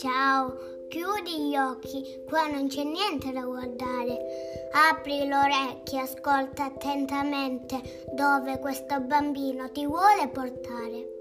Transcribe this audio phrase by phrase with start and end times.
[0.00, 4.16] Ciao, chiudi gli occhi, qua non c'è niente da guardare.
[4.72, 11.19] Apri le orecchie, ascolta attentamente dove questo bambino ti vuole portare.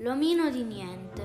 [0.00, 1.22] L'omino di niente.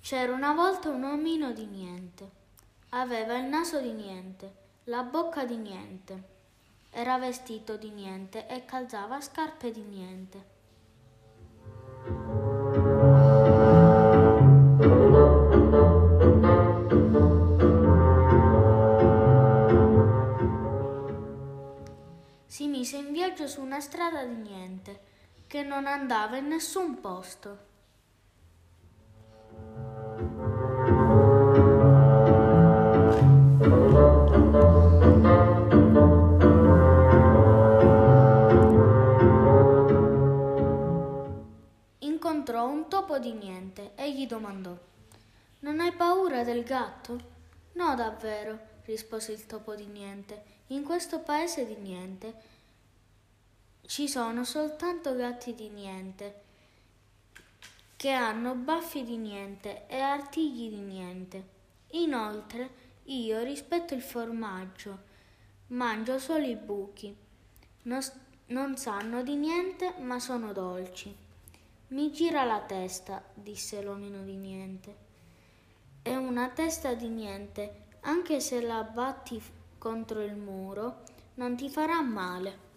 [0.00, 2.30] C'era una volta un omino di niente.
[2.90, 6.22] Aveva il naso di niente, la bocca di niente.
[6.90, 10.51] Era vestito di niente e calzava scarpe di niente.
[22.52, 25.00] Si mise in viaggio su una strada di niente,
[25.46, 27.58] che non andava in nessun posto.
[42.00, 44.76] Incontrò un topo di niente e gli domandò
[45.60, 47.18] Non hai paura del gatto?
[47.72, 50.42] No, davvero, rispose il topo di niente.
[50.68, 52.34] In questo paese di niente
[53.86, 56.40] ci sono soltanto gatti di niente
[58.02, 61.46] che hanno baffi di niente e artigli di niente.
[61.90, 62.70] Inoltre
[63.04, 64.98] io rispetto il formaggio,
[65.68, 67.14] mangio solo i buchi.
[67.82, 68.00] Non,
[68.46, 71.14] non sanno di niente, ma sono dolci.
[71.88, 74.96] Mi gira la testa, disse l'omino di niente.
[76.02, 79.40] È una testa di niente, anche se la batti
[79.78, 81.02] contro il muro,
[81.34, 82.70] non ti farà male.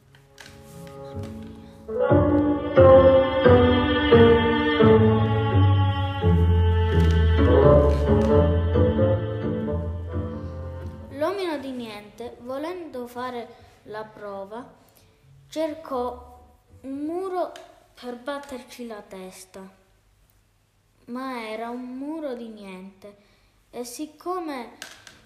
[11.12, 14.64] L'omino di niente, volendo fare la prova,
[15.48, 16.34] cercò
[16.82, 17.52] un muro
[18.00, 19.68] per batterci la testa,
[21.06, 23.34] ma era un muro di niente
[23.70, 24.78] e siccome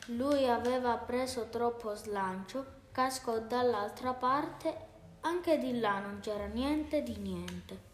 [0.10, 4.88] lui aveva preso troppo slancio, cascò dall'altra parte
[5.22, 7.88] anche di là non c'era niente di niente.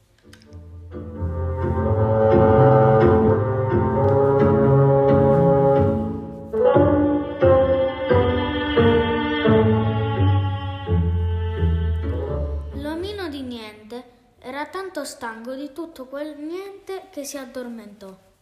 [12.76, 14.04] L'omino di niente
[14.40, 18.35] era tanto stanco di tutto quel niente che si addormentò.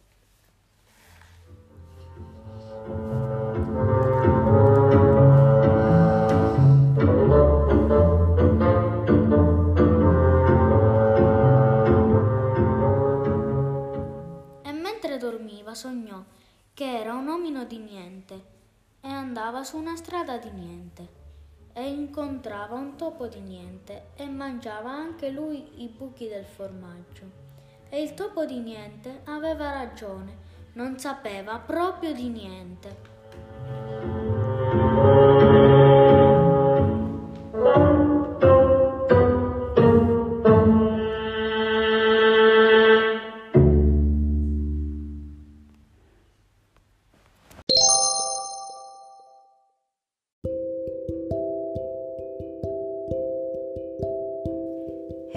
[15.74, 16.22] Sognò
[16.72, 18.42] che era un omino di niente
[19.00, 21.22] e andava su una strada di niente
[21.72, 27.42] e incontrava un topo di niente e mangiava anche lui i buchi del formaggio.
[27.88, 30.36] E il topo di niente aveva ragione,
[30.72, 34.23] non sapeva proprio di niente.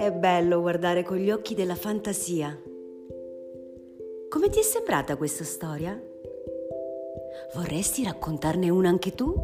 [0.08, 2.58] È bello guardare con gli occhi della fantasia.
[4.30, 6.02] Come ti è sembrata questa storia?
[7.54, 9.34] Vorresti raccontarne una anche tu?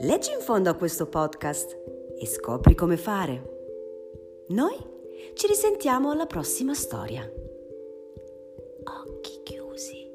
[0.00, 1.78] Leggi in fondo a questo podcast
[2.18, 4.44] e scopri come fare.
[4.48, 4.76] Noi
[5.32, 7.22] ci risentiamo alla prossima storia.
[8.84, 10.09] Occhi chiusi.